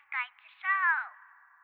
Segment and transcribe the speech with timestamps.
[0.00, 0.39] したい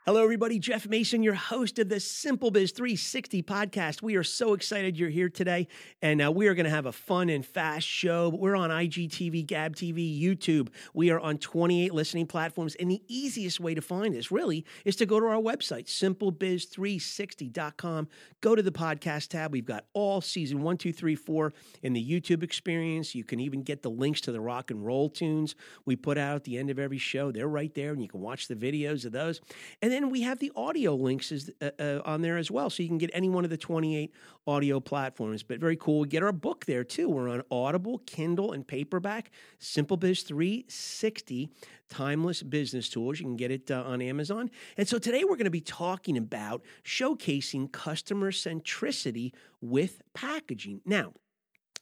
[0.08, 0.61] Hello, everybody.
[0.61, 4.03] Jeff Mason, your host of the Simple Biz 360 podcast.
[4.03, 5.66] We are so excited you're here today,
[6.00, 8.29] and uh, we are going to have a fun and fast show.
[8.29, 10.69] We're on IGTV, Gab TV, YouTube.
[10.95, 14.95] We are on 28 listening platforms, and the easiest way to find us really is
[14.95, 18.09] to go to our website, simplebiz360.com.
[18.41, 19.52] Go to the podcast tab.
[19.52, 21.52] We've got all season one, two, three, four
[21.82, 23.16] in the YouTube experience.
[23.16, 26.37] You can even get the links to the rock and roll tunes we put out
[26.37, 27.32] at the end of every show.
[27.32, 29.41] They're right there, and you can watch the videos of those.
[29.82, 32.70] And we have the audio links uh, uh, on there as well.
[32.70, 34.12] So you can get any one of the 28
[34.46, 35.42] audio platforms.
[35.42, 36.00] But very cool.
[36.00, 37.09] We get our book there too.
[37.09, 39.30] We're on Audible, Kindle, and paperback.
[39.59, 41.51] Simple Biz 360
[41.88, 43.18] Timeless Business Tools.
[43.18, 44.51] You can get it uh, on Amazon.
[44.77, 50.80] And so today we're going to be talking about showcasing customer centricity with packaging.
[50.84, 51.12] Now,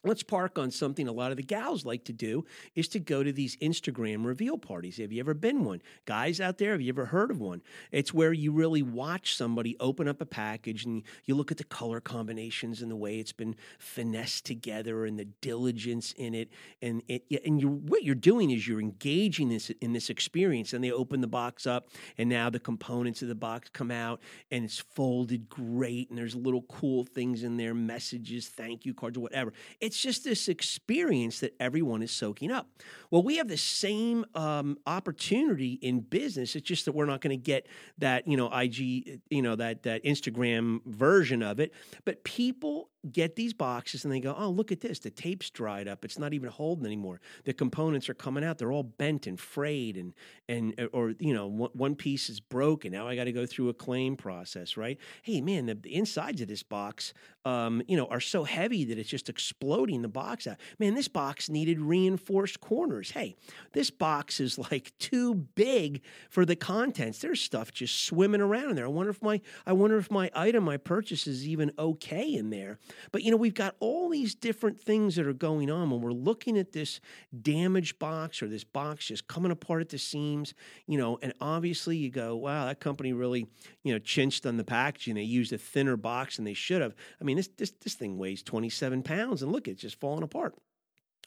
[0.05, 3.23] let's park on something a lot of the gals like to do is to go
[3.23, 4.99] to these Instagram reveal parties.
[4.99, 5.83] Have you ever been one?
[6.05, 7.63] Guys out there, have you ever heard of one?
[7.91, 11.65] It's where you really watch somebody open up a package and you look at the
[11.65, 16.51] color combinations and the way it's been finessed together and the diligence in it.
[16.83, 20.73] And it, and you what you're doing is you're engaging this in this experience.
[20.73, 24.21] And they open the box up, and now the components of the box come out,
[24.51, 29.17] and it's folded great, and there's little cool things in there, messages, thank you cards,
[29.17, 29.53] or whatever.
[29.81, 32.67] It's it's just this experience that everyone is soaking up.
[33.13, 36.57] Well, we have the same um, opportunity in business.
[36.57, 39.85] It's just that we're not going to get that, you know, IG, you know, that
[39.85, 41.73] that Instagram version of it.
[42.05, 44.99] But people get these boxes and they go, oh, look at this.
[44.99, 46.05] The tape's dried up.
[46.05, 47.21] It's not even holding anymore.
[47.45, 48.59] The components are coming out.
[48.59, 50.15] They're all bent and frayed and,
[50.49, 52.93] and uh, or, you know, one piece is broken.
[52.93, 54.99] Now I got to go through a claim process, right?
[55.23, 57.13] Hey, man, the, the insides of this box,
[57.45, 60.57] um, you know, are so heavy that it's just exploding the box out.
[60.79, 63.11] Man, this box needed reinforced corners.
[63.11, 63.37] Hey,
[63.73, 67.19] this box is like too big for the contents.
[67.19, 68.87] There's stuff just swimming around in there.
[68.87, 72.51] I wonder if my, I wonder if my item I purchase is even okay in
[72.51, 72.79] there.
[73.13, 76.13] But you know, we've got all these different things that are going on when we're
[76.13, 77.01] looking at this
[77.43, 80.55] damaged box or this box just coming apart at the seams,
[80.87, 83.47] you know, and obviously you go, wow, that company really,
[83.83, 85.15] you know, chinched on the packaging.
[85.15, 86.95] They used a thinner box than they should have.
[87.21, 90.55] I mean, this this this thing weighs 27 pounds and look, it's just falling apart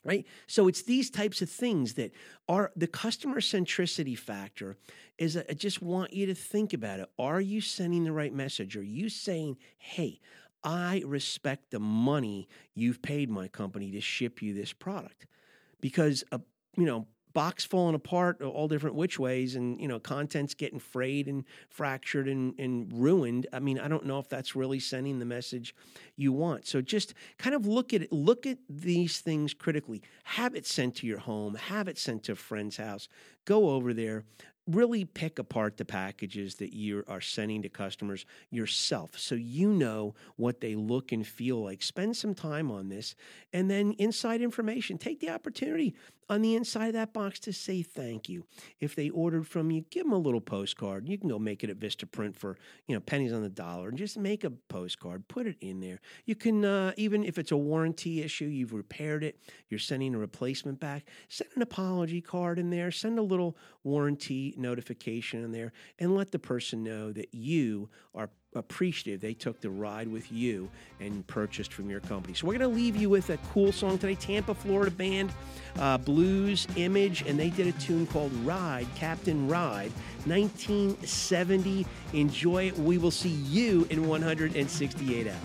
[0.07, 2.11] right so it's these types of things that
[2.47, 4.77] are the customer centricity factor
[5.17, 8.33] is uh, i just want you to think about it are you sending the right
[8.33, 10.19] message are you saying hey
[10.63, 15.25] I respect the money you've paid my company to ship you this product
[15.81, 16.41] because a
[16.75, 21.27] you know box falling apart all different which ways and you know contents getting frayed
[21.27, 23.45] and fractured and, and ruined.
[23.53, 25.75] I mean i don't know if that's really sending the message
[26.15, 26.65] you want.
[26.65, 30.01] So just kind of look at it look at these things critically.
[30.23, 33.07] Have it sent to your home have it sent to a friend's house
[33.47, 34.25] go over there
[34.67, 40.13] really pick apart the packages that you are sending to customers yourself so you know
[40.35, 41.81] what they look and feel like.
[41.81, 43.15] Spend some time on this
[43.53, 44.97] and then inside information.
[44.97, 45.95] Take the opportunity
[46.29, 48.43] on the inside of that box to say thank you.
[48.79, 51.07] If they ordered from you, give them a little postcard.
[51.07, 53.89] You can go make it at Vista Print for you know pennies on the dollar
[53.89, 55.27] and just make a postcard.
[55.27, 56.01] Put it in there.
[56.25, 60.19] You can uh, even if it's a warranty issue, you've repaired it, you're sending a
[60.19, 61.05] replacement back.
[61.29, 62.91] Send an apology card in there.
[62.91, 68.29] Send a little warranty notification in there, and let the person know that you are
[68.55, 72.33] appreciative they took the ride with you and purchased from your company.
[72.33, 74.15] So we're going to leave you with a cool song today.
[74.15, 75.31] Tampa, Florida band,
[75.77, 79.91] uh, Blues Image, and they did a tune called Ride, Captain Ride,
[80.25, 81.85] 1970.
[82.13, 82.77] Enjoy it.
[82.77, 85.35] We will see you in 168 hours.